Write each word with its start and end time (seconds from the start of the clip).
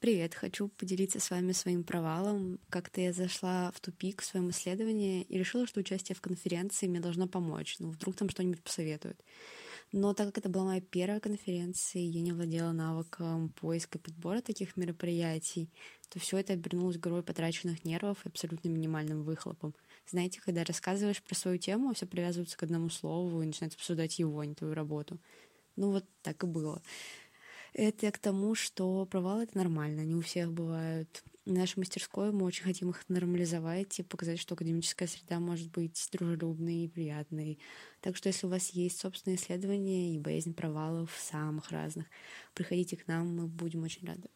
Привет, 0.00 0.32
хочу 0.32 0.68
поделиться 0.68 1.18
с 1.18 1.28
вами 1.28 1.50
своим 1.50 1.82
провалом. 1.82 2.60
Как-то 2.68 3.00
я 3.00 3.12
зашла 3.12 3.72
в 3.72 3.80
тупик 3.80 4.22
в 4.22 4.24
своем 4.24 4.50
исследовании 4.50 5.22
и 5.22 5.36
решила, 5.36 5.66
что 5.66 5.80
участие 5.80 6.14
в 6.14 6.20
конференции 6.20 6.86
мне 6.86 7.00
должно 7.00 7.26
помочь. 7.26 7.74
Ну, 7.80 7.90
вдруг 7.90 8.14
там 8.14 8.30
что-нибудь 8.30 8.62
посоветуют. 8.62 9.20
Но 9.90 10.14
так 10.14 10.28
как 10.28 10.38
это 10.38 10.48
была 10.50 10.66
моя 10.66 10.80
первая 10.80 11.18
конференция, 11.18 12.00
и 12.00 12.04
я 12.04 12.20
не 12.20 12.30
владела 12.30 12.70
навыком 12.70 13.48
поиска 13.48 13.98
подбора 13.98 14.40
таких 14.40 14.76
мероприятий, 14.76 15.68
то 16.10 16.20
все 16.20 16.36
это 16.38 16.52
обернулось 16.52 16.96
горой 16.96 17.24
потраченных 17.24 17.84
нервов 17.84 18.24
и 18.24 18.28
абсолютно 18.28 18.68
минимальным 18.68 19.24
выхлопом. 19.24 19.74
Знаете, 20.06 20.40
когда 20.40 20.62
рассказываешь 20.62 21.24
про 21.24 21.34
свою 21.34 21.58
тему, 21.58 21.92
все 21.92 22.06
привязывается 22.06 22.56
к 22.56 22.62
одному 22.62 22.88
слову 22.88 23.42
и 23.42 23.46
начинает 23.46 23.74
обсуждать 23.74 24.20
его, 24.20 24.38
а 24.38 24.46
не 24.46 24.54
твою 24.54 24.74
работу. 24.74 25.18
Ну 25.74 25.90
вот 25.90 26.04
так 26.22 26.42
и 26.44 26.46
было. 26.46 26.82
Это 27.72 28.10
к 28.10 28.18
тому, 28.18 28.54
что 28.54 29.04
провалы— 29.06 29.42
это 29.44 29.56
нормально, 29.56 30.04
не 30.04 30.14
у 30.14 30.20
всех 30.20 30.52
бывают. 30.52 31.22
В 31.44 31.52
нашей 31.52 31.78
мастерской 31.78 32.30
мы 32.30 32.44
очень 32.44 32.64
хотим 32.64 32.90
их 32.90 33.08
нормализовать 33.08 33.98
и 33.98 34.02
показать, 34.02 34.38
что 34.38 34.54
академическая 34.54 35.08
среда 35.08 35.40
может 35.40 35.70
быть 35.70 36.08
дружелюбной 36.12 36.84
и 36.84 36.88
приятной. 36.88 37.58
Так 38.00 38.16
что 38.16 38.28
если 38.28 38.46
у 38.46 38.50
вас 38.50 38.70
есть 38.70 39.00
собственные 39.00 39.36
исследования 39.36 40.14
и 40.14 40.18
боязнь 40.18 40.52
провалов 40.52 41.16
самых 41.18 41.70
разных, 41.70 42.06
приходите 42.54 42.96
к 42.96 43.06
нам, 43.06 43.34
мы 43.34 43.46
будем 43.46 43.82
очень 43.82 44.06
рады. 44.06 44.28